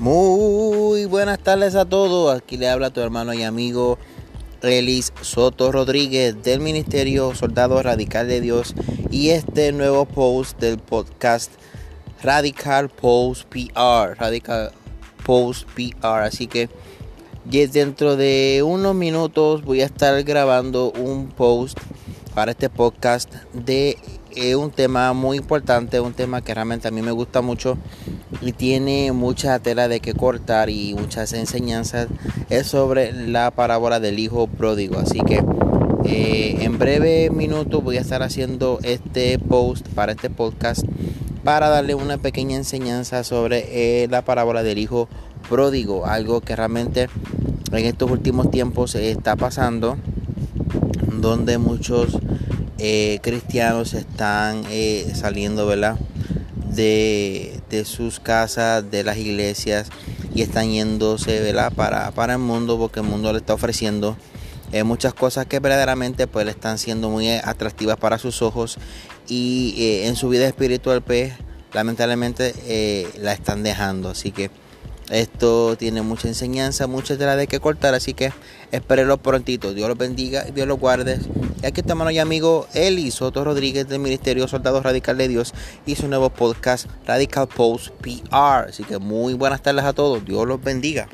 [0.00, 2.34] Muy buenas tardes a todos.
[2.34, 3.98] Aquí le habla tu hermano y amigo
[4.62, 8.74] Elis Soto Rodríguez del Ministerio Soldado Radical de Dios
[9.10, 11.52] y este nuevo post del podcast
[12.22, 14.16] Radical Post PR.
[14.18, 14.72] Radical
[15.26, 16.22] Post PR.
[16.22, 16.70] Así que
[17.44, 21.78] dentro de unos minutos voy a estar grabando un post
[22.34, 23.98] para este podcast de
[24.36, 27.76] eh, un tema muy importante, un tema que realmente a mí me gusta mucho
[28.40, 32.08] y tiene mucha tela de que cortar y muchas enseñanzas.
[32.48, 34.98] Es sobre la parábola del hijo pródigo.
[34.98, 35.42] Así que
[36.04, 40.84] eh, en breve minutos voy a estar haciendo este post para este podcast
[41.44, 45.08] para darle una pequeña enseñanza sobre eh, la parábola del hijo
[45.48, 46.06] pródigo.
[46.06, 47.08] Algo que realmente
[47.72, 49.96] en estos últimos tiempos está pasando
[51.20, 52.18] donde muchos
[52.78, 54.64] eh, cristianos están
[55.14, 55.96] saliendo verdad
[56.74, 59.88] de, sus casas, de las iglesias
[60.34, 64.16] y están yéndose Para, para el mundo porque el mundo le está ofreciendo
[64.72, 68.78] eh, muchas cosas que verdaderamente pues le están siendo muy atractivas para sus ojos
[69.28, 71.32] y eh, en su vida espiritual pues
[71.72, 74.10] lamentablemente eh, la están dejando.
[74.10, 74.50] Así que
[75.10, 78.32] esto tiene mucha enseñanza, mucha tela de que cortar, así que
[78.70, 79.74] espérenlo prontito.
[79.74, 81.18] Dios los bendiga y Dios los guarde.
[81.62, 85.52] Y aquí está hermano y amigo Eli Soto Rodríguez del Ministerio Soldados Radical de Dios
[85.84, 88.68] y su nuevo podcast Radical Post PR.
[88.68, 90.24] Así que muy buenas tardes a todos.
[90.24, 91.08] Dios los bendiga.